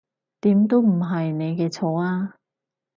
[0.39, 2.33] 點都唔係你嘅錯呀